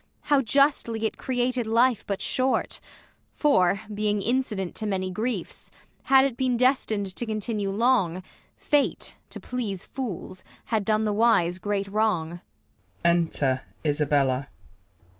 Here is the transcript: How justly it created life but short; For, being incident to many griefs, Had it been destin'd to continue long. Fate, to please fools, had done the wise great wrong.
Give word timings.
How 0.21 0.41
justly 0.41 1.05
it 1.05 1.19
created 1.19 1.67
life 1.67 2.03
but 2.07 2.23
short; 2.23 2.79
For, 3.33 3.81
being 3.93 4.19
incident 4.23 4.73
to 4.77 4.87
many 4.87 5.11
griefs, 5.11 5.69
Had 6.05 6.25
it 6.25 6.35
been 6.35 6.57
destin'd 6.57 7.15
to 7.15 7.23
continue 7.23 7.69
long. 7.69 8.23
Fate, 8.55 9.15
to 9.29 9.39
please 9.39 9.85
fools, 9.85 10.43
had 10.65 10.85
done 10.85 11.05
the 11.05 11.13
wise 11.13 11.59
great 11.59 11.87
wrong. 11.87 12.41